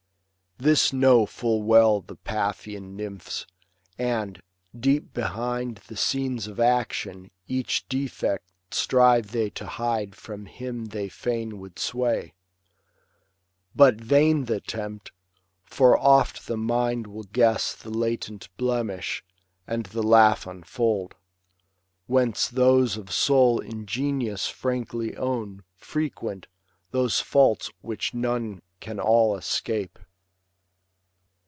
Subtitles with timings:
[0.57, 3.47] This know full well the Paphian nymphs,
[3.97, 4.39] and,
[4.79, 11.09] deep Behind the scenes of action, each defect Strive they to hide from him they
[11.09, 12.35] fain would sway.
[13.75, 15.11] But vain th' attempt;
[15.63, 19.23] for oft the mind will guess The latent blemish,
[19.65, 21.15] and the laugh unfold.
[22.05, 25.63] Whence those of soul ingenuous frankly own.
[25.75, 26.45] Frequent,
[26.91, 29.97] those faults which none can all escape.